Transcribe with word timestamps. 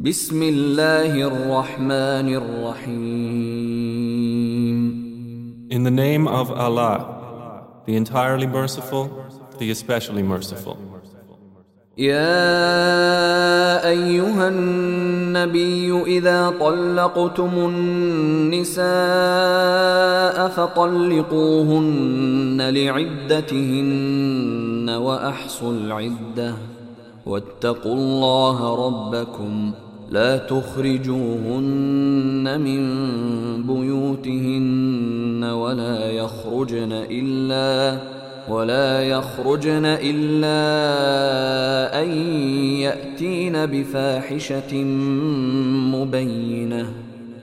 بسم 0.00 0.42
الله 0.42 1.14
الرحمن 1.20 2.34
الرحيم 2.34 5.02
In 5.70 5.82
the 5.84 5.90
name 5.90 6.26
of 6.26 6.50
Allah, 6.50 7.62
the 7.86 7.94
entirely 7.96 8.46
merciful, 8.46 9.08
the 9.58 9.70
especially 9.70 10.22
merciful. 10.22 10.76
يا 11.98 13.88
أيها 13.88 14.48
النبي 14.48 16.02
إذا 16.06 16.54
طلقتم 16.60 17.50
النساء 17.54 18.84
فطلقوهن 20.48 22.56
لعدتهن 22.74 24.90
وأحصوا 24.90 25.72
العده 25.72 26.54
واتقوا 27.26 27.94
الله 27.94 28.86
ربكم 28.86 29.70
لا 30.10 30.36
تخرجوهن 30.36 32.60
من 32.60 32.82
بيوتهن 33.66 35.44
ولا 35.44 36.10
يخرجن 36.10 36.92
إلا 36.92 37.98
ولا 38.48 39.02
يخرجن 39.02 39.82
إلا 39.84 40.52
أن 42.02 42.08
يأتين 42.60 43.52
بفاحشة 43.66 44.84
مبينة 45.92 46.92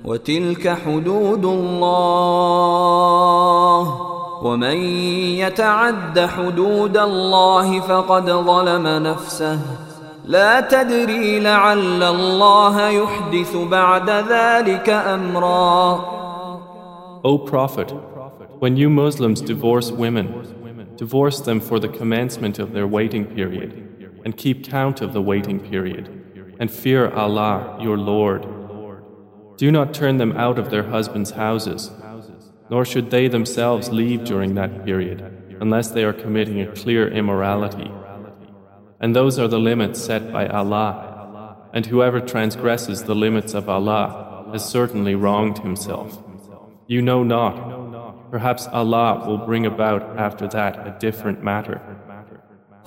وتلك 0.05 0.69
حدود 0.69 1.45
الله 1.45 3.98
ومن 4.41 4.77
يتعد 5.43 6.19
حدود 6.19 6.97
الله 6.97 7.79
فقد 7.79 8.29
ظلم 8.31 8.87
نفسه 8.87 9.59
لا 10.25 10.59
تدري 10.61 11.39
لعل 11.39 12.03
الله 12.03 12.89
يحدث 12.89 13.55
بعد 13.71 14.09
ذلك 14.09 14.89
امرا 14.89 16.19
O 17.21 17.37
Prophet, 17.37 17.91
when 18.59 18.77
you 18.77 18.89
Muslims 18.89 19.41
divorce 19.41 19.91
women, 19.91 20.27
divorce 20.95 21.41
them 21.41 21.59
for 21.59 21.77
the 21.77 21.89
commencement 21.89 22.59
of 22.59 22.71
their 22.71 22.87
waiting 22.87 23.25
period, 23.25 23.69
and 24.23 24.37
keep 24.37 24.63
count 24.63 25.01
of 25.01 25.11
the 25.11 25.21
waiting 25.21 25.59
period, 25.59 26.05
and 26.61 26.71
fear 26.71 27.11
Allah, 27.23 27.75
your 27.81 27.97
Lord. 27.97 28.43
Do 29.57 29.69
not 29.69 29.93
turn 29.93 30.15
them 30.15 30.31
out 30.45 30.57
of 30.57 30.69
their 30.69 30.85
husbands' 30.95 31.31
houses, 31.31 31.91
nor 32.69 32.85
should 32.85 33.09
they 33.09 33.27
themselves 33.27 33.89
leave 33.89 34.23
during 34.25 34.53
that 34.55 34.85
period, 34.85 35.21
unless 35.59 35.89
they 35.89 36.03
are 36.03 36.13
committing 36.13 36.61
a 36.61 36.71
clear 36.73 37.07
immorality. 37.09 37.91
And 38.99 39.15
those 39.15 39.39
are 39.39 39.47
the 39.47 39.57
limits 39.59 39.99
set 40.01 40.31
by 40.31 40.47
Allah, 40.47 41.57
and 41.73 41.85
whoever 41.87 42.19
transgresses 42.19 43.03
the 43.03 43.15
limits 43.15 43.53
of 43.55 43.67
Allah 43.67 44.47
has 44.51 44.67
certainly 44.67 45.15
wronged 45.15 45.59
himself. 45.59 46.23
You 46.87 47.01
know 47.01 47.23
not, 47.23 48.29
perhaps 48.31 48.67
Allah 48.67 49.23
will 49.25 49.37
bring 49.39 49.65
about 49.65 50.17
after 50.19 50.47
that 50.49 50.77
a 50.87 50.95
different 50.99 51.43
matter. 51.43 51.81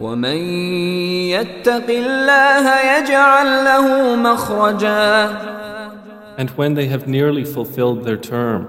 ومن 0.00 0.36
يتق 1.30 1.88
الله 1.90 2.66
يجعل 2.80 3.64
له 3.64 4.16
مخرجا 4.16 5.58
And 6.40 6.50
when 6.50 6.74
they 6.74 6.86
have 6.86 7.08
nearly 7.08 7.42
fulfilled 7.44 8.04
their 8.04 8.16
term, 8.34 8.62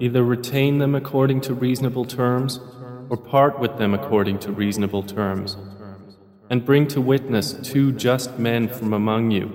either 0.00 0.22
retain 0.22 0.76
them 0.76 0.94
according 0.94 1.40
to 1.46 1.54
reasonable 1.54 2.04
terms 2.04 2.60
or 3.08 3.16
part 3.16 3.58
with 3.58 3.74
them 3.78 3.94
according 3.94 4.38
to 4.40 4.52
reasonable 4.52 5.02
terms. 5.02 5.56
And 6.50 6.64
bring 6.66 6.86
to 6.88 7.00
witness 7.00 7.54
two 7.70 7.90
just 7.92 8.38
men 8.38 8.68
from 8.68 8.92
among 8.92 9.30
you 9.30 9.46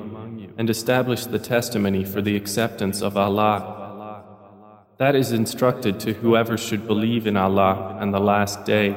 and 0.57 0.67
establish 0.71 1.25
the 1.27 1.39
testimony 1.55 2.03
for 2.03 2.21
the 2.23 2.35
acceptance 2.35 2.97
of 3.07 3.15
Allah. 3.15 3.59
That 4.97 5.15
is 5.15 5.31
instructed 5.31 5.99
to 5.99 6.13
whoever 6.21 6.57
should 6.57 6.87
believe 6.87 7.27
in 7.27 7.37
Allah 7.37 7.97
and 8.01 8.11
the 8.11 8.19
last 8.33 8.57
day. 8.65 8.87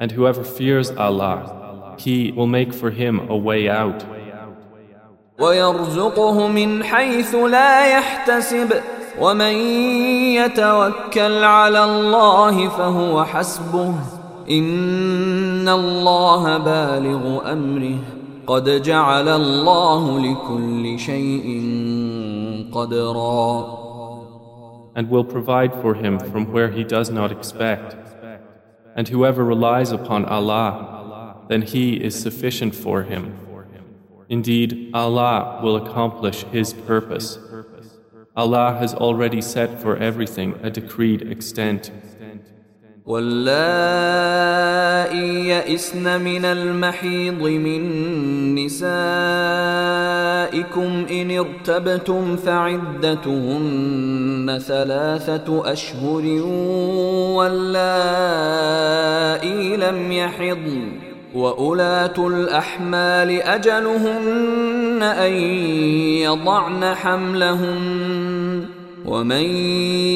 And 0.00 0.10
whoever 0.10 0.42
fears 0.42 0.90
Allah, 0.90 1.94
He 2.00 2.32
will 2.32 2.48
make 2.48 2.72
for 2.74 2.90
him 2.90 3.28
a 3.30 3.36
way 3.36 3.68
out. 3.68 4.04
ويرزقه 5.38 6.48
من 6.48 6.82
حيث 6.84 7.34
لا 7.34 7.86
يحتسب 7.98 8.72
ومن 9.20 9.54
يتوكل 10.34 11.44
على 11.44 11.84
الله 11.84 12.68
فهو 12.68 13.24
حسبه 13.24 13.94
إن 14.50 15.68
الله 15.68 16.58
بالغ 16.58 17.52
أمره 17.52 17.98
قد 18.46 18.82
جعل 18.82 19.28
الله 19.28 20.18
لكل 20.20 20.98
شيء 20.98 21.62
قدرا 22.74 23.84
And 24.96 25.10
will 25.10 25.24
provide 25.24 25.72
for 25.82 25.94
him 25.94 26.20
from 26.20 26.52
where 26.52 26.70
he 26.70 26.84
does 26.84 27.10
not 27.10 27.32
expect 27.32 27.96
and 28.96 29.08
whoever 29.08 29.44
relies 29.44 29.90
upon 29.90 30.24
Allah, 30.24 31.36
then 31.48 31.62
He 31.62 31.94
is 31.94 32.14
sufficient 32.18 32.74
for 32.74 33.02
him. 33.02 33.38
Indeed, 34.28 34.90
Allah 34.94 35.60
will 35.62 35.76
accomplish 35.76 36.44
His 36.44 36.72
purpose. 36.72 37.38
Allah 38.36 38.76
has 38.78 38.94
already 38.94 39.40
set 39.42 39.82
for 39.82 39.96
everything 39.96 40.54
a 40.62 40.70
decreed 40.70 41.20
extent. 41.22 41.90
واللائي 43.04 45.48
يئسن 45.48 46.20
من 46.20 46.44
المحيض 46.44 47.42
من 47.42 48.54
نسائكم 48.54 49.73
نسائكم 50.54 51.06
إن 51.10 51.30
ارتبتم 51.38 52.36
فعدتهن 52.36 54.58
ثلاثة 54.68 55.72
أشهر 55.72 56.22
واللائي 57.36 59.76
لم 59.76 60.12
يحضن 60.12 60.88
وأولاة 61.34 62.18
الأحمال 62.26 63.30
أجلهن 63.30 65.02
أن 65.02 65.32
يضعن 66.22 66.94
حملهن 66.94 67.84
ومن 69.06 69.44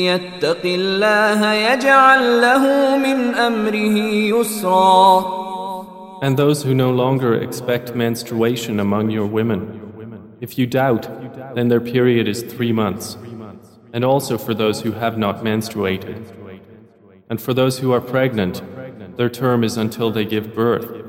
يتق 0.06 0.62
الله 0.64 1.52
يجعل 1.52 2.40
له 2.40 2.62
من 2.96 3.34
أمره 3.34 3.96
يسرا 4.38 5.38
And 6.20 6.36
those 6.36 6.64
who 6.64 6.74
no 6.74 6.90
longer 6.90 7.32
expect 7.36 7.94
menstruation 7.94 8.80
among 8.80 9.08
your 9.12 9.26
women, 9.38 9.60
If 10.40 10.56
you 10.58 10.66
doubt, 10.68 11.04
then 11.56 11.66
their 11.68 11.80
period 11.80 12.28
is 12.28 12.42
three 12.42 12.72
months, 12.72 13.16
and 13.92 14.04
also 14.04 14.38
for 14.38 14.54
those 14.54 14.82
who 14.82 14.92
have 14.92 15.18
not 15.18 15.42
menstruated. 15.42 16.34
And 17.28 17.40
for 17.42 17.52
those 17.52 17.80
who 17.80 17.92
are 17.92 18.00
pregnant, 18.00 18.62
their 19.16 19.28
term 19.28 19.64
is 19.64 19.76
until 19.76 20.10
they 20.12 20.24
give 20.24 20.54
birth. 20.54 21.04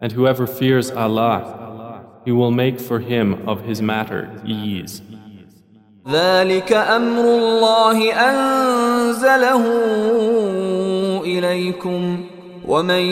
And 0.00 0.12
whoever 0.12 0.46
fears 0.46 0.90
Allah, 0.90 1.52
He 2.24 2.32
will 2.32 2.50
make 2.50 2.80
for 2.80 2.98
him 3.00 3.48
of 3.48 3.60
his 3.62 3.80
matter 3.82 4.30
ease. 4.44 5.00
ذلك 6.08 6.72
أمر 6.72 7.20
الله 7.20 8.12
أنزله 8.12 9.64
إليكم 11.22 12.24
ومن 12.68 13.02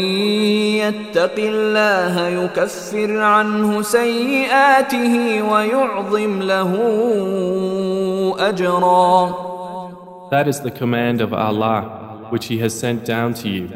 يتق 0.83 1.39
الله 1.39 2.15
يكفر 2.29 3.17
عنه 3.21 3.83
سيئاته 3.83 5.43
ويعظم 5.53 6.43
له 6.43 6.73
أجرا 8.39 9.35
That 10.33 10.49
is 10.49 10.61
the 10.62 10.71
command 10.73 11.21
of 11.21 11.33
Allah 11.35 11.79
which 12.31 12.47
He 12.47 12.59
has 12.59 12.73
sent 12.77 13.05
down 13.05 13.35
to 13.35 13.49
you. 13.49 13.69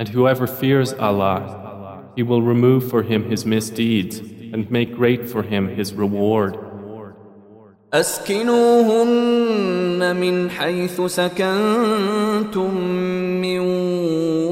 And 0.00 0.08
whoever 0.08 0.46
fears 0.48 0.92
Allah, 0.94 1.40
He 2.16 2.22
will 2.24 2.42
remove 2.42 2.82
for 2.92 3.02
him 3.04 3.30
his 3.30 3.46
misdeeds 3.46 4.16
and 4.52 4.68
make 4.70 4.96
great 4.96 5.28
for 5.30 5.42
him 5.42 5.68
his 5.68 5.94
reward. 5.94 6.56
أسكنوهن 7.92 10.16
من 10.16 10.50
حيث 10.50 11.00
سكنتم 11.00 12.70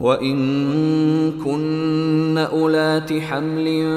وإن 0.00 0.36
كن 1.44 2.38
أولات 2.38 3.12
حمل 3.12 3.92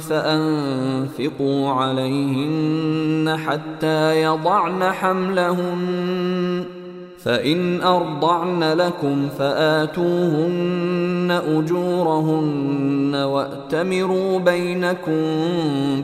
فأنفقوا 0.00 1.68
عليهن 1.68 3.36
حتى 3.36 4.22
يضعن 4.22 4.82
حملهن 4.84 6.64
فإن 7.22 7.80
أرضعن 7.80 8.62
لكم 8.64 9.28
فآتوهن 9.28 11.40
أجورهن 11.48 13.14
وأتمروا 13.14 14.38
بينكم 14.38 15.20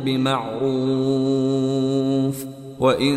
بمعروف 0.04 2.46
وإن 2.80 3.16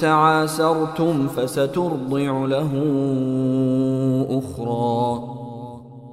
تعاسرتم 0.00 1.26
فسترضع 1.28 2.44
له 2.46 2.70
أخرى 4.30 5.20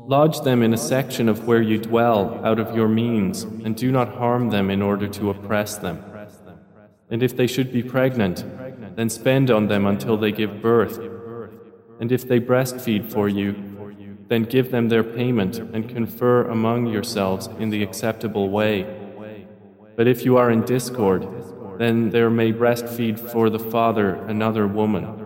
Lodge 0.10 0.40
them 0.42 0.64
in 0.64 0.74
a 0.74 0.78
section 0.78 1.28
of 1.28 1.38
where 1.48 1.62
you 1.62 1.78
dwell 1.78 2.20
out 2.50 2.60
of 2.62 2.74
your 2.74 2.88
means 2.88 3.44
and 3.66 3.76
do 3.76 3.92
not 3.92 4.08
harm 4.22 4.50
them 4.52 4.70
in 4.70 4.82
order 4.82 5.06
to 5.06 5.30
oppress 5.32 5.76
them. 5.76 5.98
And 7.12 7.22
if 7.22 7.36
they 7.36 7.46
should 7.46 7.74
be 7.74 7.84
pregnant, 7.84 8.46
then 8.98 9.08
spend 9.10 9.50
on 9.52 9.68
them 9.68 9.86
until 9.86 10.18
they 10.18 10.32
give 10.34 10.60
birth. 10.62 10.98
And 12.00 12.12
if 12.12 12.28
they 12.28 12.40
breastfeed 12.40 13.10
for 13.14 13.28
you, 13.30 13.54
then 14.28 14.42
give 14.44 14.72
them 14.72 14.90
their 14.90 15.04
payment 15.04 15.58
and 15.60 15.88
confer 15.88 16.44
among 16.50 16.88
yourselves 16.88 17.48
in 17.60 17.70
the 17.70 17.84
acceptable 17.84 18.50
way. 18.50 18.86
But 19.96 20.08
if 20.08 20.26
you 20.26 20.38
are 20.38 20.50
in 20.52 20.62
discord, 20.66 21.22
then 21.78 22.10
there 22.10 22.32
may 22.32 22.52
breastfeed 22.52 23.18
for 23.20 23.50
the 23.52 23.60
father 23.76 24.16
another 24.34 24.68
woman. 24.68 25.24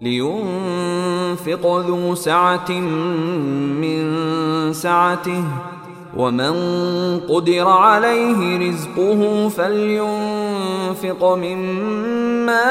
لينفق 0.00 1.64
ذو 1.66 2.14
سعة 2.14 2.70
من 2.70 4.72
سعته 4.72 5.44
ومن 6.16 6.54
قدر 7.28 7.68
عليه 7.68 8.68
رزقه 8.68 9.48
فلينفق 9.48 11.34
مما 11.36 12.66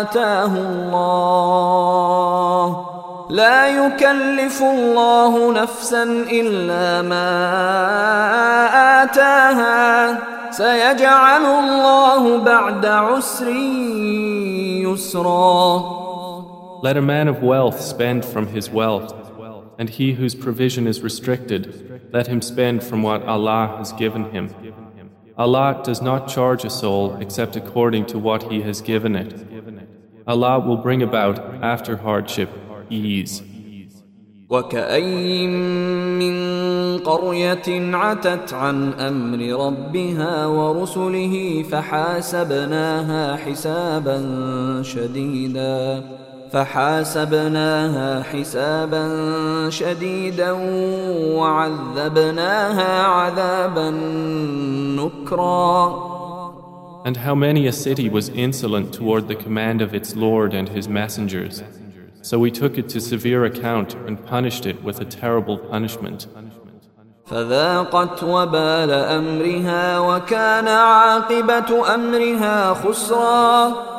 آتاه 0.00 0.52
الله 0.56 2.86
لا 3.30 3.68
يكلف 3.86 4.62
الله 4.62 5.52
نفسا 5.62 6.02
إلا 6.32 7.08
ما 7.08 7.38
آتاها 9.04 10.18
سيجعل 10.50 11.40
الله 11.42 12.36
بعد 12.38 12.86
عسر 12.86 13.48
يسرا 14.90 15.98
Let 16.80 16.96
a 16.96 17.02
man 17.02 17.26
of 17.26 17.42
wealth 17.42 17.80
spend 17.80 18.24
from 18.24 18.46
his 18.46 18.70
wealth 18.70 19.12
and 19.78 19.90
he 19.90 20.14
whose 20.14 20.34
provision 20.34 20.88
is 20.88 21.00
restricted, 21.00 22.02
let 22.12 22.26
him 22.26 22.42
spend 22.42 22.82
from 22.82 23.02
what 23.04 23.22
Allah 23.22 23.76
has 23.78 23.92
given 23.92 24.30
him. 24.32 24.52
Allah 25.38 25.80
does 25.84 26.02
not 26.02 26.28
charge 26.28 26.64
a 26.64 26.70
soul 26.70 27.14
except 27.20 27.54
according 27.54 28.06
to 28.06 28.18
what 28.18 28.50
He 28.50 28.62
has 28.62 28.80
given 28.80 29.14
it. 29.14 29.36
Allah 30.26 30.58
will 30.58 30.78
bring 30.78 31.00
about, 31.02 31.38
after 31.62 31.96
hardship, 31.98 32.50
ease. 32.90 33.42
وكاين 34.50 35.48
من 36.18 36.98
قريه 36.98 37.96
عتت 37.96 38.52
عن 38.54 38.92
امر 38.92 39.38
ربها 39.66 40.46
ورسله 40.46 41.62
فحاسبناها 41.70 43.36
حسابا 43.36 44.18
شديدا 44.82 46.04
فحاسبناها 46.52 48.22
حسابا 48.22 49.04
شديدا 49.70 50.52
وعذبناها 51.36 53.02
عذابا 53.06 53.90
نكرا 54.96 56.08
And 57.04 57.18
how 57.28 57.34
many 57.34 57.66
a 57.66 57.72
city 57.72 58.08
was 58.10 58.28
insolent 58.30 58.92
toward 58.92 59.28
the 59.28 59.34
command 59.46 59.80
of 59.80 59.94
its 59.94 60.14
Lord 60.16 60.52
and 60.52 60.68
his 60.68 60.88
messengers. 60.88 61.62
So 62.20 62.38
we 62.38 62.50
took 62.50 62.76
it 62.76 62.88
to 62.90 63.00
severe 63.00 63.44
account 63.46 63.94
and 64.06 64.14
punished 64.26 64.66
it 64.66 64.82
with 64.84 65.00
a 65.00 65.04
terrible 65.04 65.56
punishment. 65.58 66.26
فذاقت 67.26 68.24
أمرها 68.92 69.98
وكان 69.98 70.68
عاقبة 70.68 71.94
أمرها 71.94 72.74
خسرا 72.74 73.97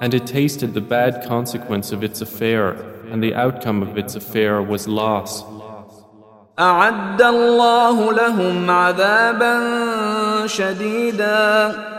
and 0.00 0.12
it 0.12 0.26
tasted 0.26 0.74
the 0.74 0.82
bad 0.82 1.24
consequence 1.26 1.90
of 1.90 2.04
its 2.04 2.20
affair, 2.20 2.64
and 3.10 3.22
the 3.22 3.34
outcome 3.34 3.82
of 3.82 3.96
its 3.96 4.14
affair 4.14 4.60
was 4.62 4.86
loss. 4.88 5.44
أعد 6.58 7.22
الله 7.22 8.12
لهم 8.12 8.66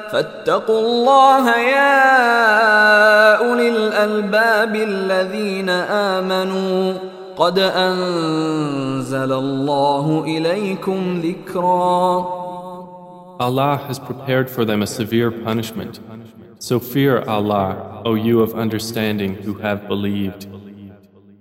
فاتقوا 0.08 0.80
الله 0.82 1.58
يا 1.58 2.00
أولي 3.40 3.70
الألباب 3.70 4.76
الذين 4.76 5.70
آمنوا 5.90 6.94
قد 7.38 7.60
أنزل 7.60 9.34
الله 9.34 10.24
إليكم 10.26 11.22
Allah 13.40 13.78
has 13.88 13.98
prepared 14.00 14.50
for 14.52 14.64
them 14.66 14.82
a 14.84 14.88
severe 14.88 15.30
punishment. 15.32 16.00
So 16.60 16.80
fear 16.80 17.22
Allah, 17.30 17.70
O 18.10 18.14
you 18.14 18.40
of 18.42 18.54
understanding 18.66 19.32
who 19.46 19.54
have 19.56 19.80
believed. 19.94 20.42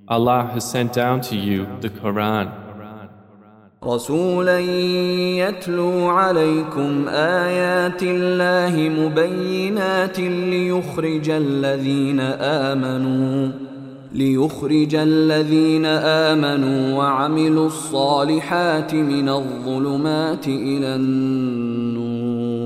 Allah 0.09 0.51
has 0.55 0.65
sent 0.69 0.91
down 0.93 1.21
to 1.29 1.37
you 1.37 1.67
the 1.81 1.91
Quran. 1.91 2.47
رسولا 3.85 4.59
يتلو 5.39 6.07
عليكم 6.09 7.09
آيات 7.09 8.03
الله 8.03 8.91
مبينات 9.05 10.21
ليخرج 10.21 11.31
الذين 11.31 12.21
آمنوا 12.41 13.49
ليخرج 14.13 14.95
الذين 14.95 15.85
آمنوا 15.87 16.97
وعملوا 16.99 17.67
الصالحات 17.67 18.95
من 18.95 19.29
الظلمات 19.29 20.47
إلى 20.49 20.87
النور 20.95 22.66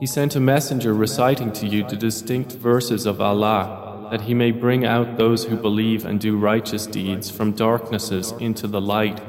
He 0.00 0.06
sent 0.06 0.34
a 0.34 0.40
messenger 0.40 0.94
reciting 0.94 1.52
to 1.52 1.66
you 1.66 1.86
the 1.86 1.94
distinct 1.94 2.52
verses 2.52 3.04
of 3.04 3.20
Allah, 3.20 4.08
that 4.10 4.22
He 4.22 4.32
may 4.32 4.50
bring 4.50 4.86
out 4.86 5.18
those 5.18 5.44
who 5.44 5.56
believe 5.58 6.06
and 6.06 6.18
do 6.18 6.38
righteous 6.38 6.86
deeds 6.86 7.28
from 7.28 7.52
darknesses 7.52 8.32
into 8.40 8.66
the 8.66 8.80
light. 8.80 9.20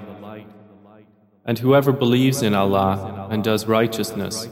And 1.44 1.60
whoever 1.60 1.92
believes 1.92 2.42
in 2.42 2.54
Allah 2.54 3.28
and 3.30 3.44
does 3.44 3.66
righteousness, 3.68 4.48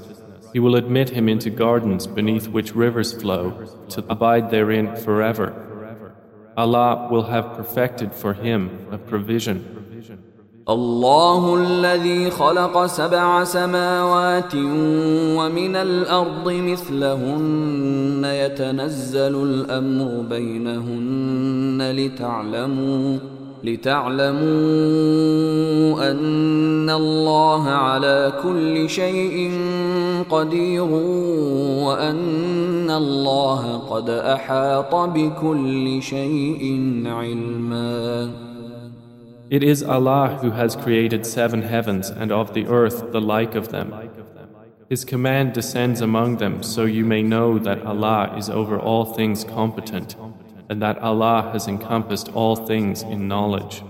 He 0.51 0.59
will 0.59 0.75
admit 0.75 1.11
him 1.11 1.29
into 1.29 1.49
gardens 1.49 2.05
beneath 2.05 2.49
which 2.49 2.75
rivers 2.75 3.13
flow, 3.13 3.51
to 3.87 4.03
abide 4.09 4.51
therein 4.51 4.97
forever. 4.97 5.53
Allah 6.57 7.07
will 7.09 7.23
have 7.27 7.53
perfected 7.55 8.13
for 8.13 8.33
him 8.33 8.87
a 8.91 8.97
provision. 8.97 10.25
الله 10.69 11.55
الذي 11.55 12.31
خلق 12.31 12.85
سبع 12.85 13.43
سماوات 13.43 14.55
ومن 15.39 15.75
الارض 15.75 16.45
مثلهن 16.49 18.21
يتنزل 18.25 19.35
الامر 19.43 20.21
بينهن 20.29 21.91
لتعلموا 21.95 23.17
لتعلموا 23.63 24.41
ان 26.11 26.89
الله 26.89 27.63
على 27.69 28.33
كل 28.43 28.89
شيء 28.89 29.51
قدير 30.29 30.83
وان 31.87 32.91
الله 32.91 33.77
قد 33.89 34.09
احاط 34.09 34.95
بكل 34.95 36.01
شيء 36.03 36.95
علما 37.05 38.29
It 39.49 39.63
is 39.63 39.81
Allah 39.81 40.37
who 40.43 40.51
has 40.51 40.75
created 40.75 41.25
seven 41.25 41.63
heavens 41.63 42.11
and 42.11 42.31
of 42.31 42.53
the 42.53 42.67
earth 42.67 43.11
the 43.11 43.19
like 43.19 43.55
of 43.55 43.69
them. 43.69 43.95
His 44.89 45.03
command 45.03 45.53
descends 45.53 46.01
among 46.01 46.37
them, 46.37 46.61
so 46.61 46.85
you 46.85 47.03
may 47.03 47.23
know 47.23 47.57
that 47.57 47.83
Allah 47.83 48.35
is 48.37 48.47
over 48.51 48.79
all 48.79 49.05
things 49.05 49.43
competent, 49.43 50.15
and 50.69 50.79
that 50.83 50.99
Allah 50.99 51.49
has 51.51 51.67
encompassed 51.67 52.29
all 52.35 52.55
things 52.55 53.01
in 53.01 53.27
knowledge. 53.27 53.81